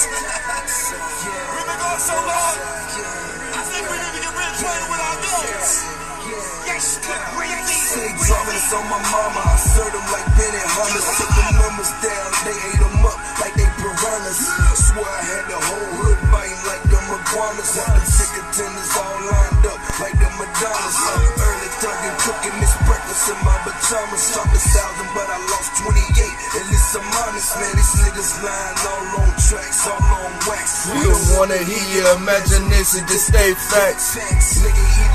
[0.00, 2.56] We've been going so long.
[3.52, 5.68] I think we need to get rid playing with our guns.
[6.64, 9.40] Yes, Say drumming, it's on my mama.
[9.44, 11.04] I served them like Benny Hunters.
[11.04, 14.40] Took the numbers down, they ate them up like they piranhas.
[14.88, 17.76] Swear I had the whole hood biting like the iguanas.
[17.76, 20.96] Had the chicken tenders all lined up like the Madonnas.
[20.96, 24.24] Uh, early thugging, cooking this breakfast in my pajamas.
[31.40, 34.18] Wanna hear your imagination, just stay facts.
[34.60, 35.09] Nigga,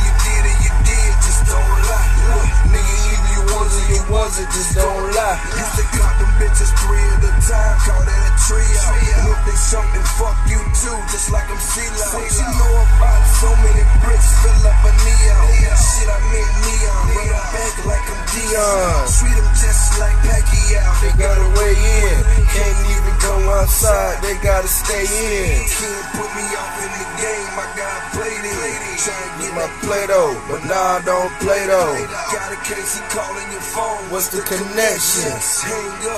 [3.96, 5.40] or you wasn't, just don't lie.
[5.55, 8.84] Used to cop them bitches three at a time, call that a trio.
[9.32, 12.07] If they something, fuck you too, just like I'm CeeLo.
[12.12, 15.40] What you know about so many bricks, fill up a Neo.
[15.76, 19.07] Shit, I meant neon, run them back like I'm Dion.
[19.15, 22.20] Treat them just like Pacquiao, they Gotta weigh in,
[22.52, 25.63] can't even go outside, they gotta stay in.
[25.71, 28.76] Can't put me off in the game, I gotta play it.
[29.05, 31.93] Try to get My play though, but nah, I don't play though.
[32.34, 33.84] Got a case, he calling your phone.
[34.11, 35.31] What's the connection?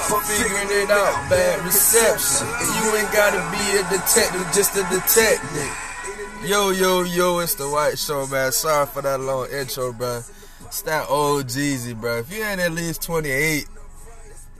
[0.07, 2.47] For figuring it out, bad reception.
[2.81, 5.87] You ain't gotta be a detective, just a detective.
[6.45, 8.51] Yo, yo, yo, it's the White Show, man.
[8.51, 10.21] Sorry for that long intro, bro.
[10.65, 12.19] It's that old Jeezy, bro.
[12.19, 13.65] If you ain't at least 28,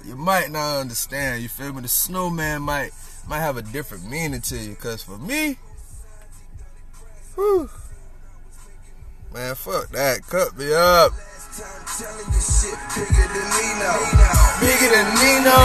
[0.06, 1.44] you might not understand.
[1.44, 1.82] You feel me?
[1.82, 2.92] The snowman might
[3.28, 4.76] might have a different meaning to you.
[4.76, 5.58] Cause for me,
[7.36, 7.70] whew,
[9.34, 10.26] man, fuck that.
[10.28, 11.12] Cut me up.
[11.58, 13.94] Time telling you shit bigger than Nino.
[14.62, 15.60] Bigger than Nino.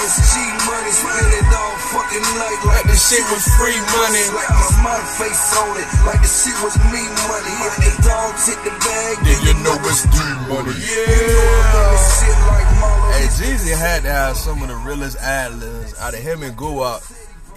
[0.00, 0.32] SG
[0.64, 4.24] money, spend it all fucking night Like the shit was free money.
[4.32, 7.54] Like my mom face on it, like the shit was me money.
[7.68, 10.16] If the dogs hit the bag, Then you know it's D
[10.48, 10.72] money.
[10.72, 12.16] yeah.
[12.48, 12.66] Like.
[13.12, 16.56] Hey, Jeezy had to have some of the realest ad libs out of him and
[16.56, 17.04] Guwap.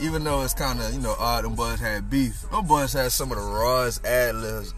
[0.01, 2.49] Even though it's kind of, you know, odd, them boys had beef.
[2.51, 4.73] Them boys had some of the rawest ad libs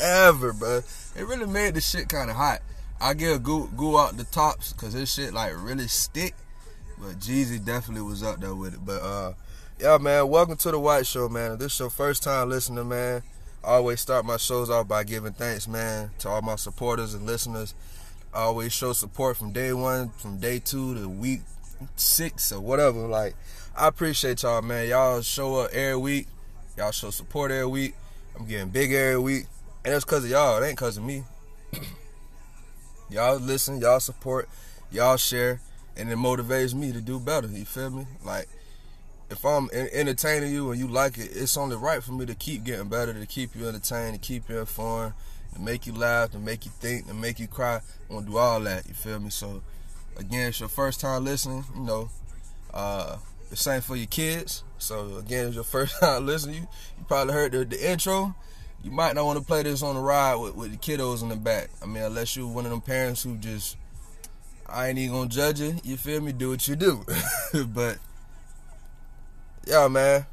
[0.00, 0.78] ever, bro.
[1.16, 2.60] It really made the shit kind of hot.
[3.00, 6.34] I give Gu out the tops because this shit, like, really stick.
[6.98, 8.84] But Jeezy definitely was up there with it.
[8.84, 9.32] But, uh,
[9.78, 11.52] yeah, man, welcome to the White Show, man.
[11.52, 13.22] If this is your first time listening, man,
[13.64, 17.24] I always start my shows off by giving thanks, man, to all my supporters and
[17.24, 17.74] listeners.
[18.32, 21.40] I always show support from day one, from day two to week
[21.96, 23.06] six or whatever.
[23.06, 23.34] Like,
[23.76, 24.88] I appreciate y'all, man.
[24.88, 26.26] Y'all show up every week.
[26.76, 27.94] Y'all show support every week.
[28.38, 29.46] I'm getting big every week.
[29.84, 30.62] And that's because of y'all.
[30.62, 31.24] It ain't because of me.
[33.10, 34.48] y'all listen, y'all support,
[34.90, 35.60] y'all share,
[35.96, 37.46] and it motivates me to do better.
[37.46, 38.06] You feel me?
[38.24, 38.48] Like,
[39.30, 42.64] if I'm entertaining you and you like it, it's only right for me to keep
[42.64, 45.14] getting better, to keep you entertained, to keep you informed,
[45.54, 47.80] to make you laugh, to make you think, to make you cry.
[48.08, 48.86] I'm gonna do all that.
[48.86, 49.30] You feel me?
[49.30, 49.62] So,
[50.16, 51.64] again, it's your first time listening.
[51.74, 52.10] You know,
[52.74, 53.16] uh,
[53.48, 54.64] the same for your kids.
[54.78, 56.56] So, again, it's your first time listening.
[56.56, 56.68] You,
[56.98, 58.34] you probably heard the, the intro.
[58.82, 61.28] You might not want to play this on the ride with, with the kiddos in
[61.28, 61.68] the back.
[61.82, 63.76] I mean, unless you're one of them parents who just,
[64.66, 65.76] I ain't even gonna judge you.
[65.84, 66.32] You feel me?
[66.32, 67.04] Do what you do.
[67.66, 67.98] but
[69.66, 70.26] yeah, man.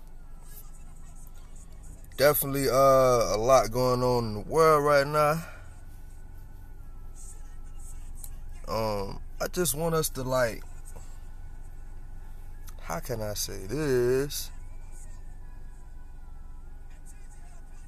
[2.15, 5.43] Definitely uh a lot going on in the world right now.
[8.67, 10.63] Um, I just want us to like
[12.81, 14.49] how can I say this?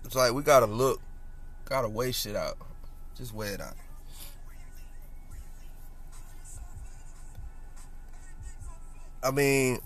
[0.10, 1.00] It's like we gotta look,
[1.66, 2.58] gotta weigh shit out.
[3.16, 3.76] Just weigh it out.
[9.22, 9.78] I mean,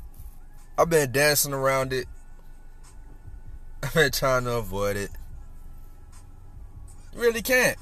[0.78, 2.08] I've been dancing around it.
[3.84, 5.10] I've been trying to avoid it.
[7.14, 7.78] You really can't.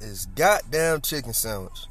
[0.00, 1.86] It's goddamn chicken sandwich.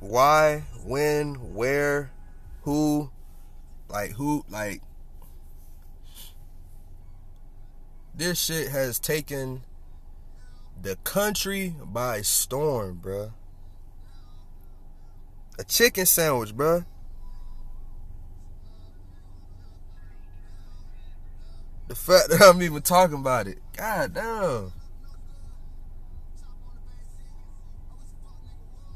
[0.00, 2.10] Why, when, where,
[2.62, 3.08] who,
[3.92, 4.80] like who, like
[8.14, 9.62] this shit has taken
[10.80, 13.32] the country by storm, bruh.
[15.58, 16.86] A chicken sandwich, bruh.
[21.88, 23.58] The fact that I'm even talking about it.
[23.76, 24.72] God damn.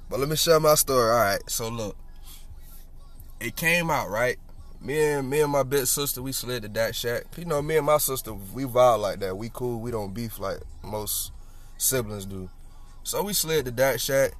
[0.08, 1.10] But let me share my story.
[1.10, 1.96] Alright, so look.
[3.38, 4.38] it came out right.
[4.81, 7.25] Me and me and my big sister, we slid to that shack.
[7.37, 9.37] You know, me and my sister, we vibe like that.
[9.37, 9.81] We cool.
[9.81, 11.32] We don't beef like most
[11.78, 12.50] siblings do.
[13.02, 14.32] So we slid to that shack,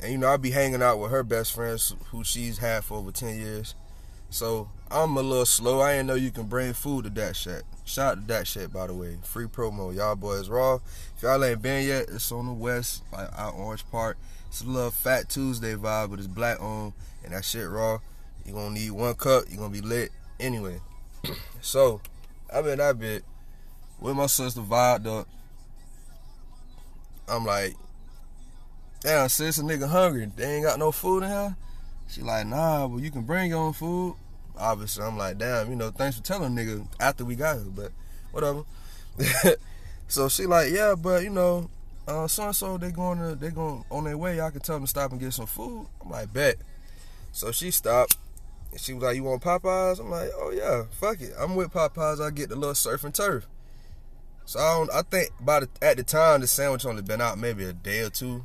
[0.00, 2.98] and you know, I be hanging out with her best friends, who she's had for
[2.98, 3.74] over ten years.
[4.30, 5.80] So I'm a little slow.
[5.80, 7.62] I didn't know you can bring food to that shack.
[7.84, 9.18] Shout out to that shit, by the way.
[9.24, 9.94] Free promo.
[9.94, 10.78] Y'all boys raw.
[11.16, 14.16] If y'all ain't been yet, it's on the west, like out Orange Park.
[14.48, 16.92] It's a little Fat Tuesday vibe, but it's black on,
[17.24, 17.98] and that shit raw.
[18.44, 19.44] You gonna need one cup.
[19.48, 20.10] You're gonna be lit
[20.40, 20.80] anyway.
[21.60, 22.00] so,
[22.52, 23.24] I been that bit
[24.00, 25.28] with my sister vibed up.
[27.28, 27.74] I'm like,
[29.00, 30.30] damn, sis, a nigga hungry.
[30.34, 31.56] They ain't got no food in here.
[32.08, 34.16] She like, nah, but you can bring your own food
[34.56, 37.92] obviously I'm like, damn, you know, thanks for telling nigga after we got here, but
[38.30, 38.62] whatever.
[40.08, 41.68] so she like, yeah, but you know,
[42.06, 44.36] uh, so and so they going to they going on their way.
[44.36, 45.86] Y'all can tell them to stop and get some food.
[46.02, 46.56] I'm like, bet.
[47.32, 48.16] So she stopped.
[48.72, 50.00] And she was like, you want Popeyes?
[50.00, 51.32] I'm like, oh yeah, fuck it.
[51.38, 52.20] I'm with Popeyes.
[52.20, 53.46] I get the little surf and turf.
[54.44, 54.92] So I don't.
[54.92, 58.00] I think by the, at the time the sandwich only been out maybe a day
[58.00, 58.44] or two.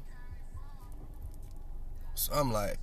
[2.14, 2.78] So I'm like,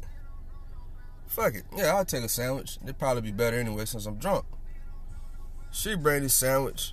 [1.26, 1.64] fuck it.
[1.76, 2.78] Yeah, I'll take a sandwich.
[2.82, 4.46] It'd probably be better anyway since I'm drunk.
[5.70, 6.92] She bring this sandwich.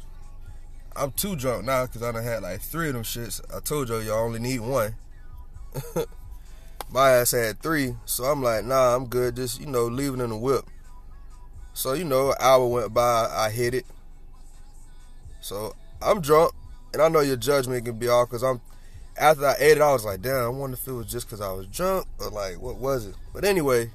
[0.95, 3.41] I'm too drunk now because I done had like three of them shits.
[3.55, 4.95] I told y'all y'all only need one.
[6.91, 9.35] My ass had three, so I'm like, nah, I'm good.
[9.35, 10.65] Just you know, leave it in the whip.
[11.73, 13.27] So you know, an hour went by.
[13.31, 13.85] I hit it.
[15.39, 16.53] So I'm drunk,
[16.93, 18.61] and I know your judgment can be off because I'm.
[19.17, 21.41] After I ate it, I was like, damn, I wonder if it was just because
[21.41, 23.15] I was drunk or like what was it.
[23.33, 23.91] But anyway,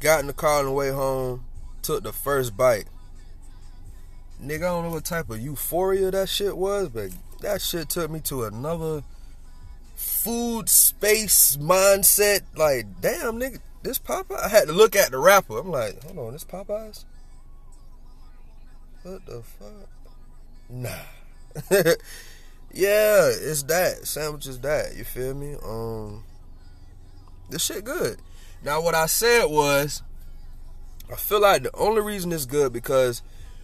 [0.00, 1.44] Got in the car on the way home,
[1.80, 2.84] took the first bite.
[4.42, 8.10] Nigga, I don't know what type of euphoria that shit was, but that shit took
[8.10, 9.02] me to another
[9.96, 12.42] food space mindset.
[12.54, 14.44] Like, damn, nigga, this Popeye.
[14.44, 15.58] I had to look at the rapper.
[15.58, 17.04] I'm like, hold on, this Popeyes?
[19.02, 19.88] What the fuck?
[20.68, 20.90] Nah.
[22.72, 24.06] yeah, it's that.
[24.06, 24.96] Sandwich is that.
[24.96, 25.56] You feel me?
[25.64, 26.24] Um,
[27.50, 28.18] this shit good.
[28.64, 30.02] Now, what I said was,
[31.10, 33.22] I feel like the only reason it's good because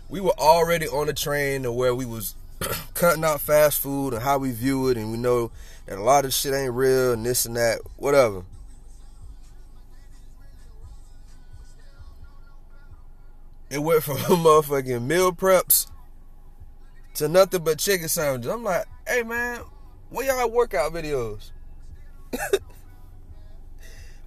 [0.09, 2.37] we were already on the train to where we was
[2.95, 5.51] cutting out fast food and how we view it, and we know
[5.87, 8.45] that a lot of shit ain't real and this and that, whatever.
[13.71, 15.87] It went from motherfucking meal preps
[17.15, 18.51] to nothing but chicken sandwiches.
[18.51, 19.61] I'm like, hey man,
[20.11, 21.51] where y'all workout videos?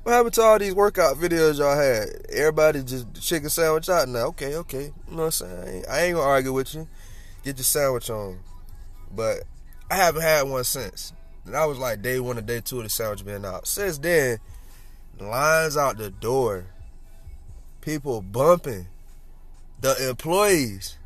[0.05, 2.27] What happened to all these workout videos y'all had?
[2.29, 4.27] Everybody just chicken sandwich out now.
[4.27, 4.93] Okay, okay.
[5.09, 5.57] You know what I'm saying?
[5.57, 6.87] I ain't, I ain't gonna argue with you.
[7.45, 8.39] Get your sandwich on.
[9.11, 9.43] But
[9.89, 11.13] I haven't had one since.
[11.45, 13.67] And I was like day one or day two of the sandwich being out.
[13.67, 14.39] Since then,
[15.19, 16.65] lines out the door.
[17.81, 18.87] People bumping.
[19.79, 20.97] The employees.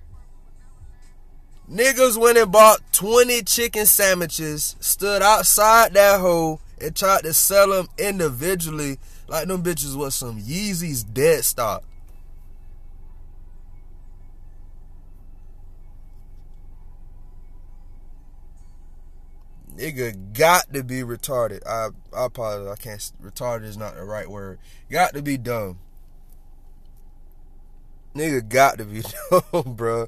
[1.70, 7.70] Niggas went and bought 20 chicken sandwiches, stood outside that hole, and tried to sell
[7.70, 8.98] them individually
[9.28, 11.84] like them bitches was some Yeezys dead stock.
[19.80, 21.66] Nigga got to be retarded.
[21.66, 22.78] I I apologize.
[22.78, 23.12] I can't.
[23.24, 24.60] Retarded is not the right word.
[24.92, 25.80] Got to be dumb.
[28.14, 30.08] Nigga got to be dumb, bro.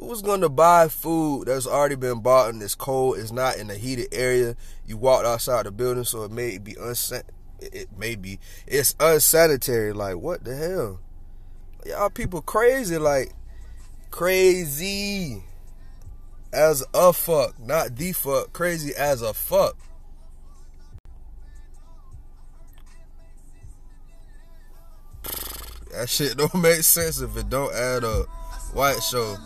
[0.00, 3.18] Who's gonna buy food that's already been bought and it's cold?
[3.18, 4.56] It's not in a heated area.
[4.86, 7.22] You walked outside the building, so it may be unsan.
[7.60, 8.40] It may be.
[8.66, 9.92] It's unsanitary.
[9.92, 11.00] Like what the hell?
[11.86, 12.98] Y'all people crazy.
[12.98, 13.32] Like
[14.10, 15.44] crazy
[16.52, 18.52] as a fuck, not the fuck.
[18.52, 19.76] Crazy as a fuck.
[25.92, 28.26] That shit don't make sense if it don't add up.
[28.72, 29.36] White show.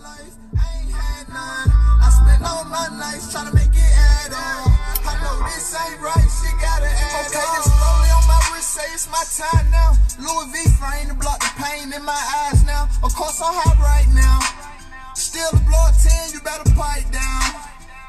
[8.77, 9.93] Say it's my time now.
[10.21, 12.89] Louis V frame to block the pain in my eyes now.
[13.03, 14.66] Of course I'm hot right now.
[15.37, 17.53] Still a blow 10, you better pipe down.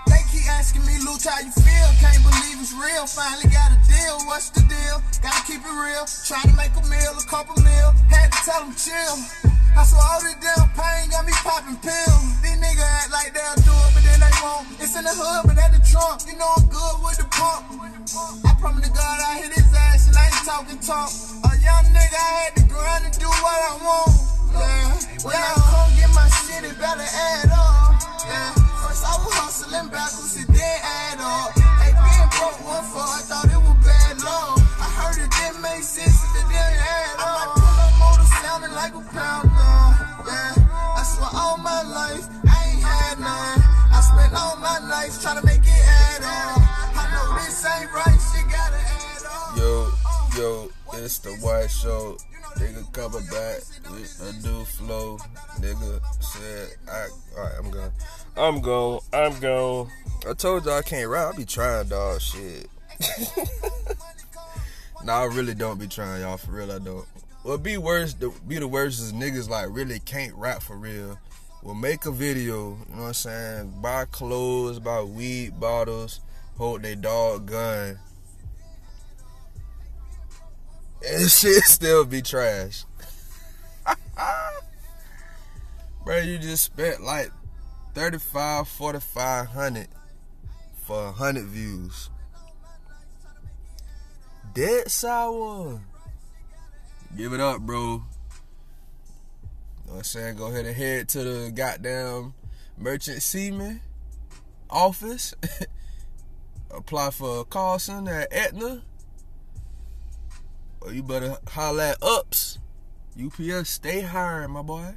[0.08, 1.90] They keep asking me, Luch, how you feel?
[2.00, 3.04] Can't believe it's real.
[3.04, 4.16] Finally got a deal.
[4.32, 5.04] What's the deal?
[5.20, 6.08] Gotta keep it real.
[6.24, 7.92] Trying to make a meal, a couple meal.
[8.08, 9.20] Had to tell them chill.
[9.76, 12.32] I swallowed the damn pain, got me popping pills.
[12.40, 14.64] These niggas act like they'll do it, but then they won't.
[14.80, 16.24] It's in the hood, but at the trunk.
[16.32, 17.76] You know I'm good with the pump.
[18.48, 21.12] I promise to God I hit his ass and I ain't talking talk.
[21.44, 24.16] A young nigga, I had to grind and do what I want.
[24.56, 24.87] Yeah,
[51.68, 52.18] White Show.
[52.56, 53.60] Nigga coming back
[53.92, 55.18] with a new flow.
[55.60, 57.08] Nigga said, I,
[57.38, 57.92] alright, I'm gone.
[58.38, 59.00] I'm gone.
[59.12, 59.90] I'm gone.
[60.30, 61.34] I told y'all I can't rap.
[61.34, 62.22] I be trying, dog.
[62.22, 62.70] Shit.
[65.04, 66.38] nah, I really don't be trying, y'all.
[66.38, 67.06] For real, I don't.
[67.44, 71.20] What be worse, the, be the worst is niggas like really can't rap for real.
[71.64, 73.74] Will make a video, you know what I'm saying?
[73.82, 76.22] Buy clothes, buy weed bottles,
[76.58, 78.00] hold their dog gun.
[81.06, 82.86] And shit still be trash.
[86.06, 87.32] Bro, you just spent like
[87.94, 89.88] 35, 4500
[90.86, 92.10] for 100 views.
[94.54, 95.82] Dead sour.
[97.16, 97.78] Give it up, bro.
[97.78, 98.04] You know
[99.86, 100.38] what I'm saying?
[100.38, 102.34] Go ahead and head to the goddamn
[102.78, 103.82] merchant seaman
[104.70, 105.34] office.
[106.72, 108.84] Apply for a call center at Aetna.
[110.88, 112.60] Or you better holler at UPS.
[113.22, 114.94] UPS stay hiring, my boy.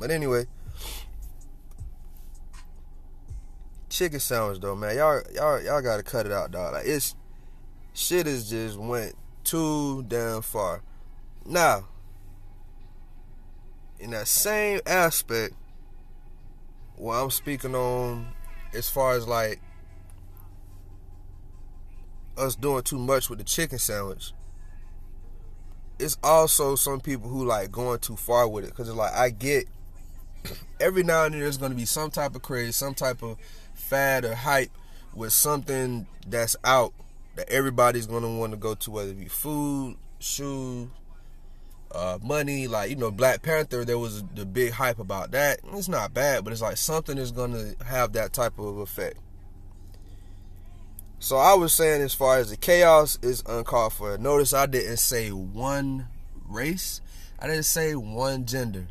[0.00, 0.46] But anyway.
[3.88, 4.96] Chicken sandwich though, man.
[4.96, 6.72] Y'all y'all y'all gotta cut it out, dog.
[6.72, 7.14] Like it's
[7.94, 9.14] shit is just went
[9.44, 10.82] too damn far.
[11.46, 11.86] Now,
[14.00, 15.54] in that same aspect,
[16.96, 18.32] what I'm speaking on,
[18.74, 19.60] as far as like
[22.36, 24.32] us doing too much with the chicken sandwich,
[25.98, 28.74] it's also some people who like going too far with it.
[28.74, 29.66] Cause it's like I get
[30.80, 33.36] every now and then there's gonna be some type of craze, some type of
[33.74, 34.70] fad or hype
[35.14, 36.94] with something that's out
[37.36, 40.88] that everybody's gonna want to go to, whether it be food, shoes,
[41.92, 42.66] uh, money.
[42.66, 45.60] Like you know, Black Panther, there was the big hype about that.
[45.72, 49.18] It's not bad, but it's like something is gonna have that type of effect.
[51.22, 54.16] So I was saying, as far as the chaos is uncalled for.
[54.16, 56.08] Notice I didn't say one
[56.48, 57.02] race.
[57.38, 58.88] I didn't say one gender.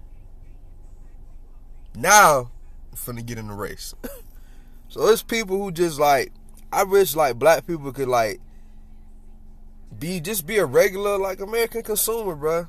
[1.96, 2.52] Now,
[2.92, 3.96] I'm finna get in the race.
[4.90, 6.32] so it's people who just like
[6.72, 8.40] I wish like black people could like
[9.98, 12.68] be just be a regular like American consumer, bro.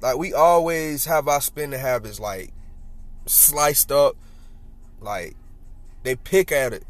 [0.00, 2.54] Like we always have our spending habits like
[3.26, 4.16] sliced up,
[5.02, 5.36] like
[6.02, 6.84] they pick at it,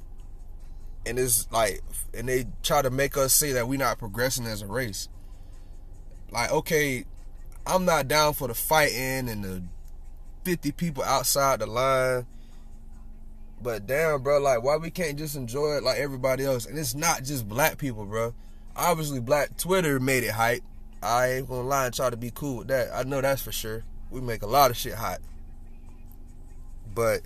[1.07, 1.83] and it's like,
[2.15, 5.09] and they try to make us say that we're not progressing as a race.
[6.31, 7.05] Like, okay,
[7.67, 9.63] I'm not down for the fighting and the
[10.45, 12.27] 50 people outside the line
[13.63, 16.67] but damn, bro, like why we can't just enjoy it like everybody else?
[16.67, 18.35] And it's not just black people, bro.
[18.75, 20.63] Obviously, black Twitter made it hype.
[21.03, 22.91] I ain't gonna lie and try to be cool with that.
[22.95, 23.85] I know that's for sure.
[24.11, 25.21] We make a lot of shit hot.
[26.95, 27.21] But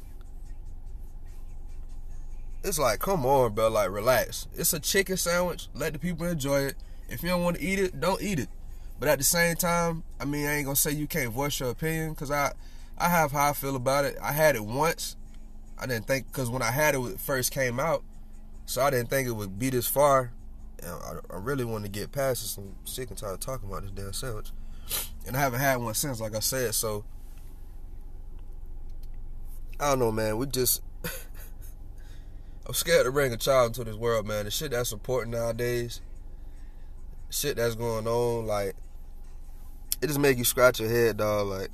[2.64, 3.68] it's like, come on, bro.
[3.68, 4.48] Like, relax.
[4.54, 5.68] It's a chicken sandwich.
[5.74, 6.76] Let the people enjoy it.
[7.08, 8.48] If you don't want to eat it, don't eat it.
[8.98, 11.70] But at the same time, I mean, I ain't gonna say you can't voice your
[11.70, 12.52] opinion because I,
[12.96, 14.16] I have how I feel about it.
[14.22, 15.16] I had it once
[15.78, 18.02] I didn't think because when I had it, it first came out,
[18.66, 20.32] so I didn't think it would be this far.
[20.82, 22.56] And I, I really want to get past this.
[22.56, 24.52] I'm sick and tired of talking about this damn sandwich,
[25.26, 26.74] and I haven't had one since, like I said.
[26.74, 27.04] So
[29.80, 30.36] I don't know, man.
[30.36, 30.82] We just
[32.66, 34.46] I'm scared to bring a child into this world, man.
[34.46, 36.00] The shit that's important nowadays,
[37.30, 38.74] shit that's going on, like
[40.00, 41.48] it just make you scratch your head, dog.
[41.48, 41.68] Like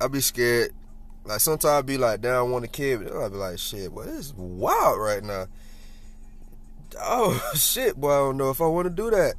[0.00, 0.72] I be scared
[1.28, 3.04] like sometimes I be like, damn, I want a kid.
[3.04, 5.46] But I be like, shit, boy, this is wild right now.
[6.98, 9.34] Oh shit, boy, I don't know if I want to do that.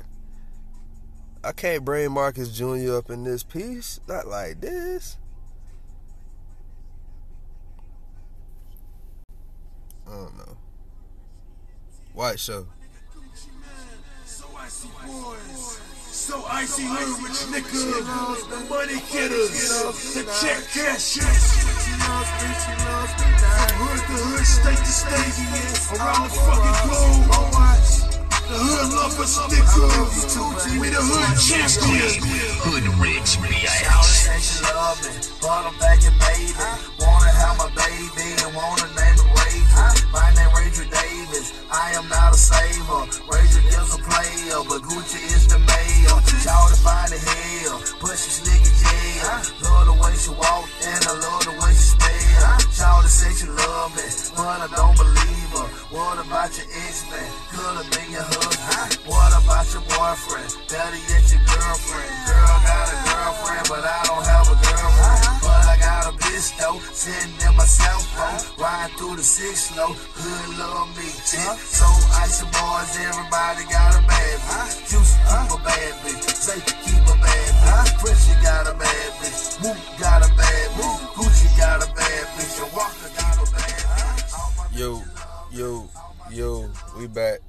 [1.44, 2.98] I can't bring Marcus Jr.
[2.98, 4.00] up in this piece.
[4.08, 5.18] Not like this.
[10.08, 10.58] I don't know.
[12.14, 12.66] White show.
[16.12, 21.24] So icy hood rich niggas, the money getters, the check cashers.
[23.50, 27.70] From hood to hood, state to state, around the fucking globe.
[28.50, 30.82] The hood love us niggas.
[30.82, 32.18] We the hood champions.
[32.66, 33.70] Hood rich, bitch.
[34.74, 36.78] love me, but I'm back and made it.
[36.98, 40.10] Wanna have my baby and wanna name it Raven.
[40.10, 40.86] My name Ranger
[41.72, 43.04] I am not a saver.
[43.32, 46.20] Ranger is a player, but Gucci is the mayor.
[46.20, 49.40] To find the hell, push your slick in jail.
[49.64, 53.00] Love the way she walk and I love the way she spell.
[53.00, 54.04] To say she love me,
[54.36, 55.68] but I don't believe her.
[55.96, 57.32] What about your ex-man?
[57.52, 59.08] Could have been your husband.
[59.08, 60.52] What about your boyfriend?
[60.68, 61.42] Better yet, your
[69.80, 69.88] the.
[69.88, 71.56] Hood love me, chick.
[71.64, 71.88] So
[72.20, 74.92] icy boys, everybody got a bad bitch.
[74.92, 76.28] Juice keep a bad bitch.
[76.36, 77.90] Say keep a bad bitch.
[78.04, 79.64] Fresh got a bad bitch.
[79.64, 81.00] Mook got a bad bitch.
[81.16, 82.64] Gucci got a bad bitch.
[82.64, 84.78] And Walker got a bad bitch.
[84.78, 85.04] Yo,
[85.52, 85.90] yo,
[86.32, 87.40] yo, we back.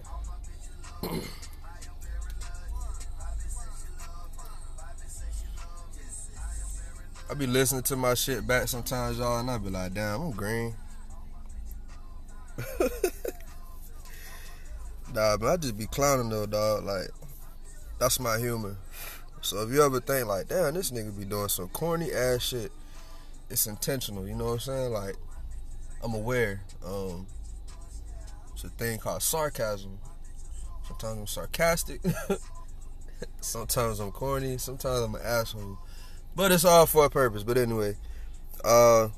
[7.30, 10.30] I be listening to my shit back sometimes, y'all, and I be like, damn, I'm
[10.32, 10.74] green.
[15.12, 16.84] Nah, but I just be clowning though, dog.
[16.84, 17.08] Like,
[17.98, 18.76] that's my humor.
[19.42, 22.72] So if you ever think like, damn, this nigga be doing some corny ass shit,
[23.48, 24.26] it's intentional.
[24.26, 24.92] You know what I'm saying?
[24.92, 25.16] Like,
[26.02, 26.62] I'm aware.
[26.84, 27.26] Um,
[28.52, 29.98] it's a thing called sarcasm.
[30.86, 32.00] Sometimes I'm sarcastic.
[33.40, 34.58] sometimes I'm corny.
[34.58, 35.78] Sometimes I'm an asshole.
[36.36, 37.42] But it's all for a purpose.
[37.42, 37.96] But anyway,
[38.64, 39.08] uh,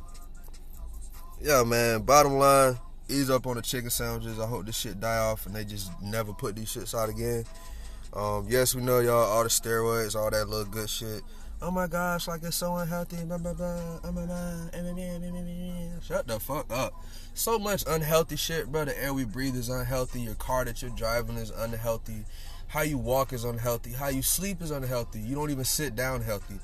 [1.40, 2.02] yeah, man.
[2.02, 2.78] Bottom line,
[3.08, 4.38] ease up on the chicken sandwiches.
[4.38, 7.44] I hope this shit die off and they just never put these shits out again.
[8.12, 11.22] Um, yes, we know y'all all the steroids, all that little good shit.
[11.64, 13.24] Oh my gosh, like it's so unhealthy.
[13.24, 14.00] Blah, blah, blah.
[14.02, 14.72] Oh my God.
[16.02, 16.92] Shut the fuck up.
[17.34, 18.84] So much unhealthy shit, bro.
[18.84, 20.22] The air we breathe is unhealthy.
[20.22, 22.24] Your car that you're driving is unhealthy.
[22.66, 23.92] How you walk is unhealthy.
[23.92, 25.20] How you sleep is unhealthy.
[25.20, 26.58] You don't even sit down healthy.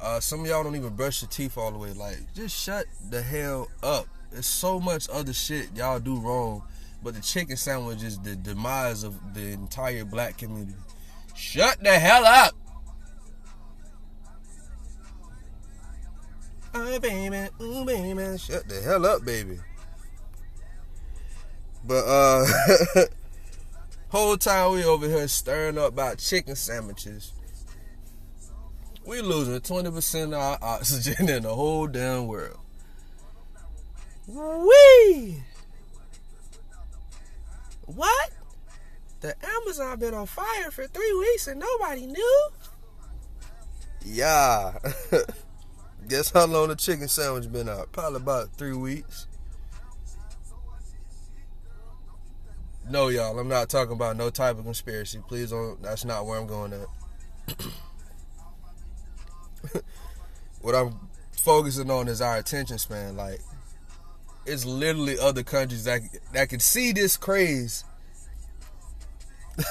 [0.00, 1.92] Uh, some of y'all don't even brush your teeth all the way.
[1.92, 4.06] Like, just shut the hell up.
[4.36, 6.62] There's so much other shit y'all do wrong,
[7.02, 10.76] but the chicken sandwich is the demise of the entire black community.
[11.34, 12.52] Shut the hell up.
[16.74, 18.36] Oh, baby, ooh, baby.
[18.36, 19.58] Shut the hell up, baby.
[21.82, 22.44] But, uh,
[24.08, 27.32] whole time we over here stirring up about chicken sandwiches.
[29.06, 32.58] We losing 20% of our oxygen in the whole damn world.
[34.26, 35.42] Wee!
[37.86, 38.30] What?
[39.20, 42.48] The Amazon been on fire for three weeks and nobody knew?
[44.04, 44.78] Yeah.
[46.08, 47.90] Guess how long the chicken sandwich been out?
[47.92, 49.26] Probably about three weeks.
[52.88, 55.20] No, y'all, I'm not talking about no type of conspiracy.
[55.26, 55.82] Please don't.
[55.82, 56.86] That's not where I'm going at.
[60.60, 60.96] what I'm
[61.32, 63.16] focusing on is our attention span.
[63.16, 63.40] Like,
[64.46, 67.84] it's literally other countries that that can see this craze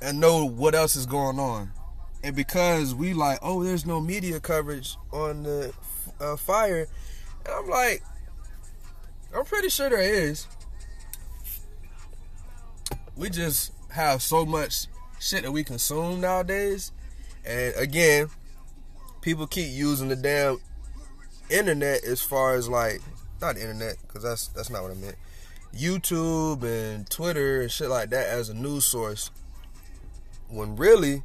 [0.00, 1.70] and know what else is going on.
[2.22, 5.72] And because we like, oh, there's no media coverage on the
[6.20, 6.88] uh, fire,
[7.44, 8.02] and I'm like,
[9.34, 10.46] I'm pretty sure there is.
[13.16, 14.86] We just have so much
[15.20, 16.92] shit that we consume nowadays,
[17.44, 18.28] and again,
[19.20, 20.60] people keep using the damn
[21.48, 23.00] internet as far as like
[23.40, 25.16] not the internet because that's that's not what I meant.
[25.74, 29.30] YouTube and Twitter and shit like that as a news source.
[30.48, 31.22] When really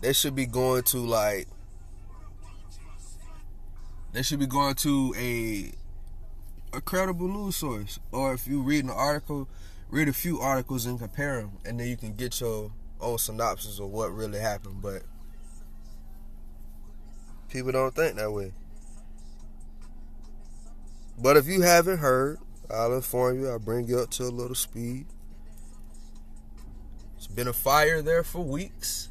[0.00, 1.48] they should be going to like
[4.12, 5.72] they should be going to a
[6.76, 7.98] a credible news source.
[8.12, 9.48] Or if you read an article,
[9.90, 13.78] read a few articles and compare them, and then you can get your own synopsis
[13.78, 14.82] of what really happened.
[14.82, 15.02] But
[17.48, 18.52] people don't think that way.
[21.18, 22.38] But if you haven't heard,
[22.70, 23.48] I'll inform you.
[23.48, 25.06] I'll bring you up to a little speed.
[27.16, 29.08] It's been a fire there for weeks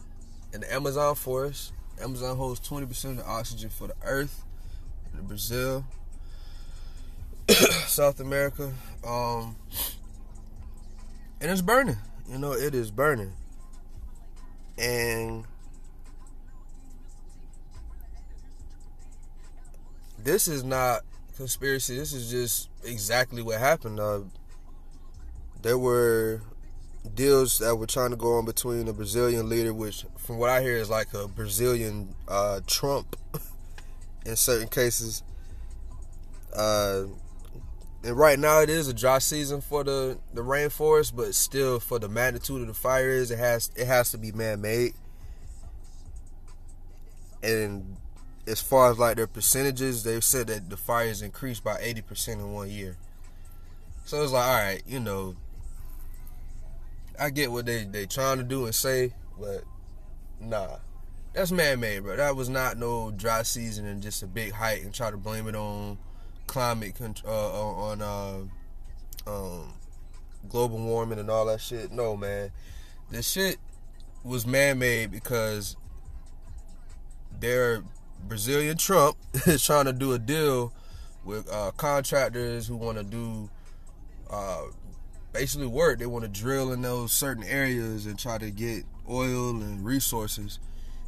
[0.54, 1.74] in the Amazon forest.
[2.02, 4.44] Amazon holds 20% of the oxygen for the earth
[5.18, 5.86] in Brazil,
[7.88, 8.72] South America.
[9.06, 9.56] Um,
[11.40, 11.98] and it's burning.
[12.30, 13.34] You know, it is burning.
[14.78, 15.46] And
[20.18, 21.02] this is not
[21.36, 21.98] conspiracy.
[21.98, 24.00] This is just exactly what happened.
[24.00, 24.22] Uh,
[25.62, 26.42] there were
[27.16, 30.62] deals that were trying to go on between the Brazilian leader, which, from what I
[30.62, 33.16] hear, is like a Brazilian uh, Trump
[34.26, 35.24] in certain cases.
[36.56, 37.06] Uh,
[38.04, 42.00] and right now it is a dry season for the, the rainforest, but still, for
[42.00, 44.94] the magnitude of the fires, it has it has to be man made.
[47.42, 47.98] And
[48.48, 52.54] as far as like their percentages, they've said that the fires increased by 80% in
[52.54, 52.98] one year.
[54.06, 55.36] So it's like, all right, you know,
[57.20, 59.64] I get what they they trying to do and say, but
[60.42, 60.78] nah,
[61.34, 62.18] that's man made, bro.
[62.18, 65.48] That was not no dry season and just a big hike and try to blame
[65.48, 65.98] it on
[66.48, 68.40] climate uh, on uh,
[69.28, 69.74] um,
[70.50, 71.92] global warming and all that shit.
[71.92, 72.52] No, man,
[73.10, 73.58] this shit
[74.24, 75.76] was man made because
[77.40, 77.84] they're
[78.28, 80.74] Brazilian Trump is trying to do a deal
[81.26, 83.50] with uh, contractors who want to do
[84.30, 84.64] uh,
[85.32, 86.00] basically work.
[86.00, 90.60] They want to drill in those certain areas and try to get oil and resources.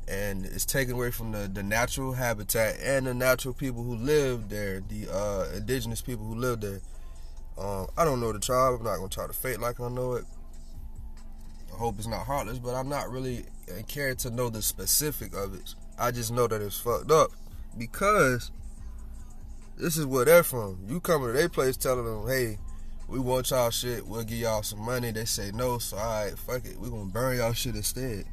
[0.08, 4.50] And it's taken away from the, the natural habitat and the natural people who live
[4.50, 6.82] there, the uh, indigenous people who live there.
[7.58, 8.76] Um, I don't know the tribe.
[8.78, 10.26] I'm not gonna try to fake like I know it.
[11.74, 13.46] I hope it's not heartless, but I'm not really
[13.88, 15.74] caring to know the specific of it.
[15.98, 17.32] I just know that it's fucked up
[17.78, 18.52] because
[19.78, 20.80] this is where they're from.
[20.88, 22.58] You coming to their place telling them, hey,
[23.08, 25.12] we want y'all shit, we'll give y'all some money.
[25.12, 28.26] They say no, so alright, fuck it, we're gonna burn y'all shit instead.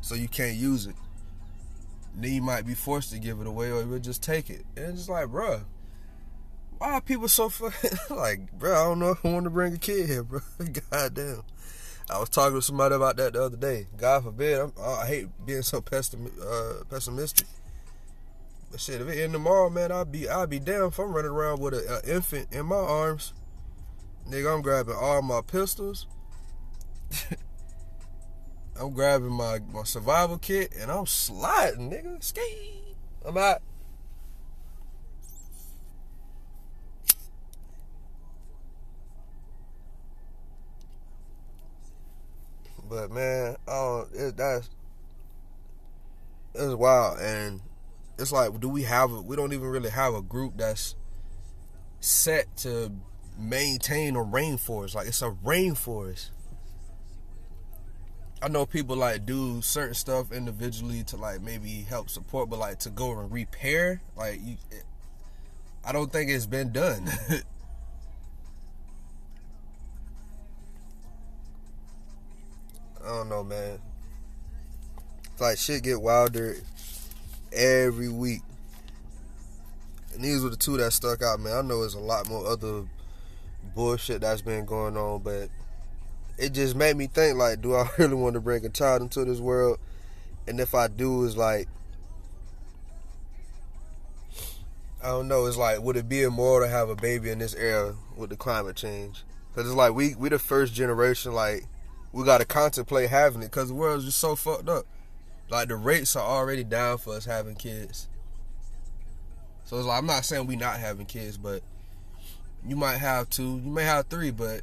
[0.00, 0.94] So you can't use it.
[2.14, 4.64] Then you might be forced to give it away or you'll just take it.
[4.76, 5.64] And it's just like, bruh,
[6.78, 9.74] why are people so fucking like, bruh, I don't know if I want to bring
[9.74, 10.40] a kid here, bro.
[10.90, 11.42] God damn.
[12.08, 13.88] I was talking to somebody about that the other day.
[13.96, 17.48] God forbid, I'm, i hate being so pessim, uh, pessimistic.
[18.70, 21.30] But shit, if it end tomorrow, man, I'll be I'll be damn if I'm running
[21.30, 23.32] around with an infant in my arms.
[24.28, 26.06] Nigga, I'm grabbing all my pistols.
[28.80, 32.22] I'm grabbing my, my survival kit and I'm sliding, nigga.
[32.22, 32.96] Ski.
[33.24, 33.62] I'm out.
[42.88, 44.70] But man, oh, it, that's
[46.54, 47.60] it's wild, and
[48.18, 49.12] it's like, do we have?
[49.12, 50.94] A, we don't even really have a group that's
[52.00, 52.92] set to
[53.38, 54.94] maintain a rainforest.
[54.94, 56.30] Like it's a rainforest.
[58.42, 62.78] I know people like do certain stuff individually to like maybe help support, but like
[62.80, 64.56] to go and repair, like you,
[65.84, 67.08] I don't think it's been done.
[73.06, 73.78] I don't know, man.
[75.32, 76.56] It's like shit get wilder
[77.52, 78.42] every week.
[80.12, 81.56] And these were the two that stuck out, man.
[81.56, 82.84] I know there's a lot more other
[83.74, 85.50] bullshit that's been going on, but
[86.36, 89.24] it just made me think like, do I really want to bring a child into
[89.24, 89.78] this world?
[90.48, 91.68] And if I do, is like,
[95.02, 95.46] I don't know.
[95.46, 98.36] It's like, would it be immoral to have a baby in this era with the
[98.36, 99.22] climate change?
[99.54, 101.66] Because it's like we we the first generation like
[102.16, 104.86] we got to contemplate having it because the world's just so fucked up.
[105.50, 108.08] Like the rates are already down for us having kids.
[109.64, 111.62] So it's like I'm not saying we not having kids, but
[112.66, 114.62] you might have two, you may have three, but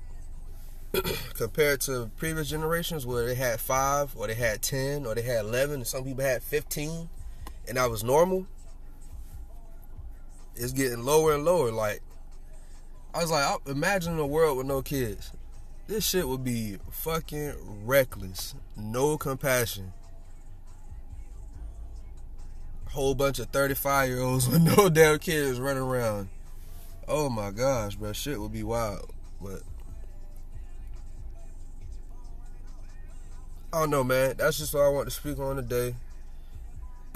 [1.36, 5.46] compared to previous generations where they had five or they had ten or they had
[5.46, 7.08] eleven and some people had fifteen
[7.68, 8.48] and that was normal,
[10.56, 11.72] it's getting lower and lower.
[11.72, 12.02] Like
[13.14, 15.32] I was like, imagine a world with no kids
[15.88, 17.54] this shit would be fucking
[17.86, 18.56] reckless.
[18.78, 19.94] No compassion.
[22.92, 26.30] Whole bunch of 35 year olds with no damn kids running around.
[27.08, 28.14] Oh my gosh, bro.
[28.14, 29.12] Shit would be wild.
[29.42, 29.62] But
[33.74, 34.36] I don't know, man.
[34.38, 35.96] That's just what I want to speak on today.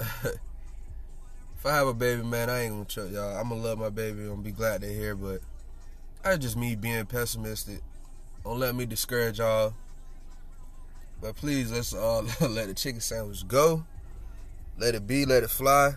[0.00, 3.36] if I have a baby, man, I ain't gonna choke y'all.
[3.36, 4.22] I'm gonna love my baby.
[4.22, 5.40] I'm gonna be glad they're here, but
[6.22, 7.80] that's just me being pessimistic.
[8.48, 9.74] Don't let me discourage y'all.
[11.20, 13.84] But please, let's uh, let the chicken sandwich go.
[14.78, 15.90] Let it be, let it fly.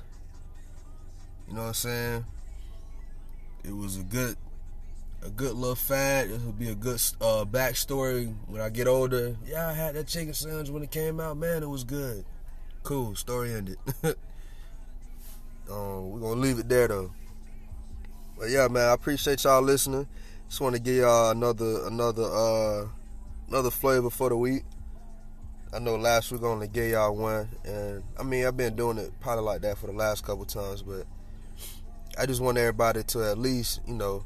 [1.48, 2.26] You know what I'm saying?
[3.64, 4.36] It was a good,
[5.26, 6.28] a good little fact.
[6.28, 9.38] This will be a good uh, backstory when I get older.
[9.48, 11.38] Yeah, I had that chicken sandwich when it came out.
[11.38, 12.26] Man, it was good.
[12.84, 13.16] Cool.
[13.16, 13.78] Story ended.
[14.04, 17.14] um, we're gonna leave it there though.
[18.38, 20.06] But yeah, man, I appreciate y'all listening.
[20.52, 22.86] Just want to give y'all another another uh
[23.48, 24.64] another flavor for the week.
[25.74, 28.98] I know last week I only gave y'all one, and I mean I've been doing
[28.98, 31.06] it probably like that for the last couple times, but
[32.20, 34.26] I just want everybody to at least you know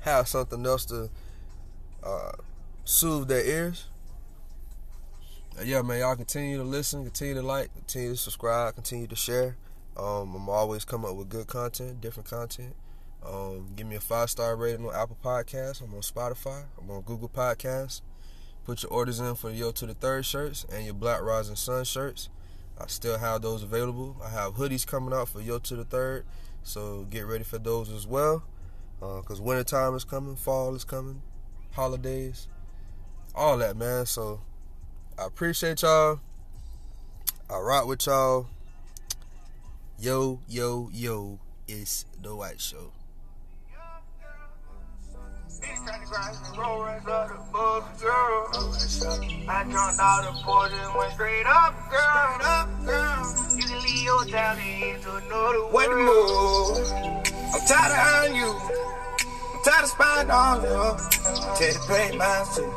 [0.00, 1.10] have something else to
[2.02, 2.32] uh,
[2.84, 3.84] soothe their ears.
[5.62, 9.58] yeah, man, y'all continue to listen, continue to like, continue to subscribe, continue to share.
[9.94, 12.74] Um, I'm always coming up with good content, different content.
[13.28, 15.80] Um, give me a five star rating on Apple Podcasts.
[15.80, 16.64] I'm on Spotify.
[16.80, 18.02] I'm on Google Podcasts.
[18.64, 21.84] Put your orders in for Yo to the Third shirts and your Black Rising Sun
[21.84, 22.28] shirts.
[22.78, 24.16] I still have those available.
[24.24, 26.24] I have hoodies coming out for Yo to the Third,
[26.62, 28.44] so get ready for those as well.
[28.98, 31.22] Because uh, wintertime is coming, fall is coming,
[31.72, 32.48] holidays,
[33.34, 34.06] all that, man.
[34.06, 34.40] So
[35.18, 36.20] I appreciate y'all.
[37.48, 38.48] I rock with y'all.
[39.98, 42.92] Yo, yo, yo, it's The White Show.
[49.48, 52.38] I jumped out the porch and went straight up, girl.
[53.56, 56.78] You can leave your to another What the world.
[56.78, 56.88] move?
[57.54, 58.50] I'm tired of eyeing you.
[58.52, 60.68] I'm tired of spying on you.
[61.58, 62.72] The pay my too.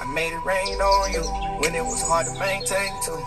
[0.00, 1.22] I made it rain on you
[1.60, 3.22] when it was hard to maintain too.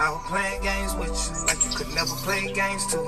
[0.00, 3.02] I was playing games with you like you could never play games too.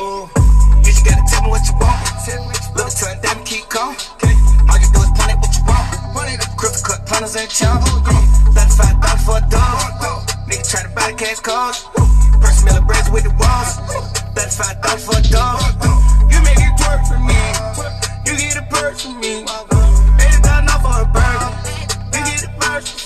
[0.00, 0.65] Ooh.
[0.86, 1.98] You gotta tell me what you want.
[2.76, 3.96] Look, turn down, keep calm.
[4.70, 5.90] All you do is point at what you want.
[6.56, 7.82] Crystal cut planners and chump.
[8.54, 9.92] Thirty-five dollars for a dog.
[10.48, 11.84] Nigga tryna buy the cash cars.
[12.40, 13.76] Person Miller braids with the walls.
[14.34, 15.60] Thirty-five dollars for a dog.
[16.30, 17.40] You make it twerk for me.
[18.26, 19.42] You get a purse from me.
[20.22, 21.50] Eighty thousand off for a burger.
[22.14, 23.05] You get a purse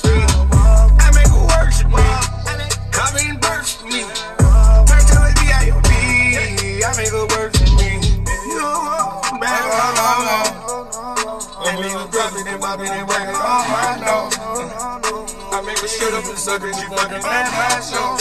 [12.71, 14.31] poppin' and working all I know.
[15.51, 18.15] I make a shit up and suckers, you fucking mad my show.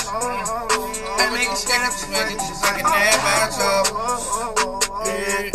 [1.21, 3.49] I make a shit up and suckers, you fucking mad my